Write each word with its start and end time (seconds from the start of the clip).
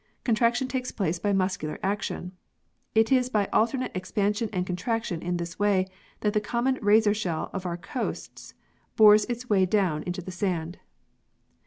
Contraction 0.23 0.67
takes 0.67 0.91
place 0.91 1.19
by 1.19 1.31
muscular 1.31 1.77
action. 1.83 2.31
It 2.95 3.11
is 3.11 3.29
by 3.29 3.47
alternate 3.53 3.91
expansion 3.95 4.49
and 4.51 4.65
contraction 4.65 5.21
in 5.21 5.37
this 5.37 5.59
way 5.59 5.85
that 6.21 6.33
the 6.33 6.41
common 6.41 6.79
razor 6.81 7.13
shell 7.13 7.51
of 7.53 7.67
our 7.67 7.77
coasts 7.77 8.55
bores 8.95 9.25
its 9.25 9.47
way 9.47 9.67
down 9.67 10.01
into 10.01 10.23
the 10.23 10.31
sand. 10.31 10.79